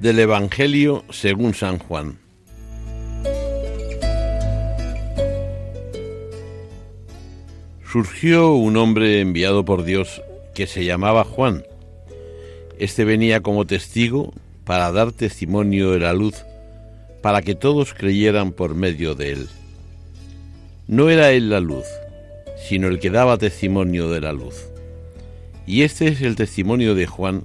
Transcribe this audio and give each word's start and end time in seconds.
Del 0.00 0.18
Evangelio 0.18 1.04
según 1.10 1.52
San 1.52 1.78
Juan. 1.78 2.18
Surgió 7.84 8.54
un 8.54 8.78
hombre 8.78 9.20
enviado 9.20 9.64
por 9.66 9.84
Dios 9.84 10.22
que 10.54 10.66
se 10.66 10.86
llamaba 10.86 11.24
Juan. 11.24 11.64
Este 12.78 13.04
venía 13.04 13.42
como 13.42 13.66
testigo 13.66 14.32
para 14.64 14.90
dar 14.90 15.12
testimonio 15.12 15.90
de 15.90 15.98
la 15.98 16.14
luz, 16.14 16.46
para 17.20 17.42
que 17.42 17.54
todos 17.54 17.92
creyeran 17.92 18.52
por 18.52 18.74
medio 18.74 19.14
de 19.14 19.32
él. 19.32 19.48
No 20.86 21.10
era 21.10 21.32
él 21.32 21.50
la 21.50 21.60
luz, 21.60 21.84
sino 22.66 22.88
el 22.88 23.00
que 23.00 23.10
daba 23.10 23.36
testimonio 23.36 24.08
de 24.08 24.22
la 24.22 24.32
luz. 24.32 24.64
Y 25.66 25.82
este 25.82 26.08
es 26.08 26.22
el 26.22 26.36
testimonio 26.36 26.94
de 26.94 27.06
Juan, 27.06 27.44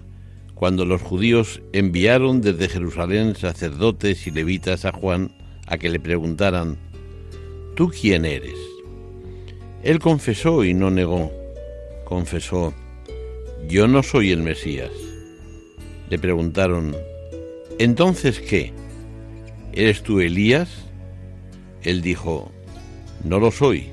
cuando 0.56 0.86
los 0.86 1.02
judíos 1.02 1.62
enviaron 1.74 2.42
desde 2.42 2.70
Jerusalén 2.70 3.36
sacerdotes 3.36 4.26
y 4.26 4.32
levitas 4.32 4.86
a 4.86 4.94
Juan 4.94 5.32
a 5.68 5.78
que 5.78 5.90
le 5.90 6.00
preguntaran, 6.00 6.78
¿tú 7.76 7.90
quién 7.90 8.24
eres? 8.24 8.58
Él 9.84 10.00
confesó 10.00 10.64
y 10.64 10.74
no 10.74 10.90
negó. 10.90 11.32
Confesó, 12.06 12.74
yo 13.68 13.88
no 13.88 14.02
soy 14.02 14.32
el 14.32 14.42
Mesías. 14.42 14.92
Le 16.10 16.18
preguntaron, 16.18 16.96
¿entonces 17.78 18.40
qué? 18.40 18.72
¿Eres 19.74 20.04
tú 20.04 20.22
Elías? 20.22 20.70
Él 21.84 22.02
dijo, 22.02 22.52
no 23.24 23.40
lo 23.40 23.52
soy. 23.52 23.90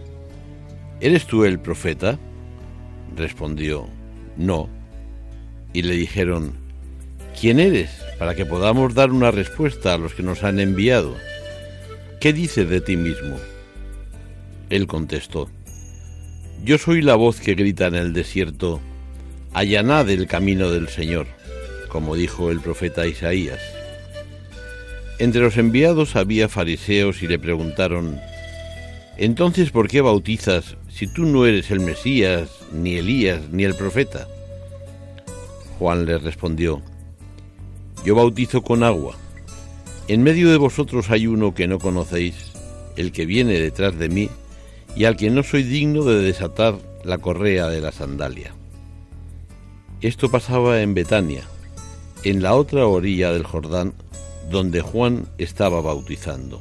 ¿Eres 1.00 1.26
tú 1.26 1.44
el 1.44 1.58
profeta? 1.58 2.18
Respondió, 3.16 3.88
no 4.36 4.68
y 5.72 5.82
le 5.82 5.94
dijeron, 5.94 6.52
¿quién 7.38 7.58
eres? 7.60 7.90
Para 8.18 8.34
que 8.34 8.46
podamos 8.46 8.94
dar 8.94 9.10
una 9.10 9.30
respuesta 9.30 9.94
a 9.94 9.98
los 9.98 10.14
que 10.14 10.22
nos 10.22 10.44
han 10.44 10.60
enviado. 10.60 11.16
¿Qué 12.20 12.32
dices 12.32 12.68
de 12.68 12.80
ti 12.80 12.96
mismo? 12.96 13.36
Él 14.70 14.86
contestó, 14.86 15.50
Yo 16.64 16.78
soy 16.78 17.02
la 17.02 17.14
voz 17.14 17.40
que 17.40 17.54
grita 17.54 17.86
en 17.86 17.94
el 17.94 18.12
desierto, 18.12 18.80
allanad 19.52 20.08
el 20.08 20.26
camino 20.26 20.70
del 20.70 20.88
Señor, 20.88 21.26
como 21.88 22.14
dijo 22.14 22.50
el 22.50 22.60
profeta 22.60 23.06
Isaías. 23.06 23.60
Entre 25.18 25.40
los 25.40 25.56
enviados 25.56 26.16
había 26.16 26.48
fariseos 26.48 27.22
y 27.22 27.28
le 27.28 27.38
preguntaron, 27.38 28.20
Entonces, 29.16 29.70
¿por 29.70 29.88
qué 29.88 30.00
bautizas 30.00 30.76
si 30.88 31.12
tú 31.12 31.24
no 31.24 31.44
eres 31.44 31.70
el 31.70 31.80
Mesías, 31.80 32.48
ni 32.72 32.96
Elías, 32.96 33.42
ni 33.50 33.64
el 33.64 33.74
profeta? 33.74 34.26
Juan 35.78 36.06
le 36.06 36.18
respondió, 36.18 36.82
Yo 38.04 38.14
bautizo 38.14 38.62
con 38.62 38.82
agua. 38.82 39.16
En 40.08 40.22
medio 40.22 40.50
de 40.50 40.56
vosotros 40.56 41.10
hay 41.10 41.26
uno 41.26 41.54
que 41.54 41.68
no 41.68 41.78
conocéis, 41.78 42.52
el 42.96 43.12
que 43.12 43.26
viene 43.26 43.58
detrás 43.60 43.98
de 43.98 44.08
mí, 44.08 44.28
y 44.96 45.04
al 45.04 45.16
que 45.16 45.30
no 45.30 45.42
soy 45.42 45.62
digno 45.62 46.04
de 46.04 46.20
desatar 46.20 46.76
la 47.04 47.18
correa 47.18 47.68
de 47.68 47.80
la 47.80 47.92
sandalia. 47.92 48.52
Esto 50.00 50.30
pasaba 50.30 50.82
en 50.82 50.94
Betania, 50.94 51.44
en 52.24 52.42
la 52.42 52.54
otra 52.54 52.86
orilla 52.86 53.32
del 53.32 53.44
Jordán, 53.44 53.94
donde 54.50 54.80
Juan 54.80 55.26
estaba 55.38 55.80
bautizando. 55.80 56.60